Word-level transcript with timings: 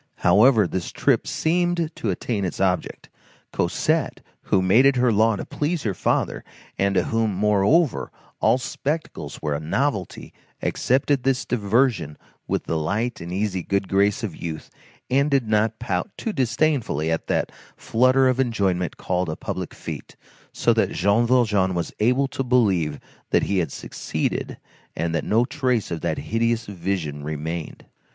However, 0.25 0.65
this 0.67 0.91
trip 0.91 1.27
seemed 1.27 1.91
to 1.95 2.09
attain 2.09 2.43
its 2.43 2.59
object. 2.59 3.07
Cosette, 3.53 4.21
who 4.45 4.59
made 4.63 4.87
it 4.87 4.95
her 4.95 5.11
law 5.11 5.35
to 5.35 5.45
please 5.45 5.83
her 5.83 5.93
father, 5.93 6.43
and 6.75 6.95
to 6.95 7.03
whom, 7.03 7.35
moreover, 7.35 8.11
all 8.39 8.57
spectacles 8.57 9.43
were 9.43 9.53
a 9.53 9.59
novelty, 9.59 10.33
accepted 10.59 11.21
this 11.21 11.45
diversion 11.45 12.17
with 12.47 12.63
the 12.63 12.79
light 12.79 13.21
and 13.21 13.31
easy 13.31 13.61
good 13.61 13.87
grace 13.87 14.23
of 14.23 14.35
youth, 14.35 14.71
and 15.11 15.29
did 15.29 15.47
not 15.47 15.77
pout 15.77 16.09
too 16.17 16.33
disdainfully 16.33 17.11
at 17.11 17.27
that 17.27 17.51
flutter 17.77 18.27
of 18.27 18.39
enjoyment 18.39 18.97
called 18.97 19.29
a 19.29 19.35
public 19.35 19.69
fête; 19.69 20.15
so 20.51 20.73
that 20.73 20.93
Jean 20.93 21.27
Valjean 21.27 21.75
was 21.75 21.93
able 21.99 22.27
to 22.29 22.43
believe 22.43 22.99
that 23.29 23.43
he 23.43 23.59
had 23.59 23.71
succeeded, 23.71 24.57
and 24.95 25.13
that 25.13 25.23
no 25.23 25.45
trace 25.45 25.91
of 25.91 26.01
that 26.01 26.17
hideous 26.17 26.65
vision 26.65 27.23
remained. 27.23 27.85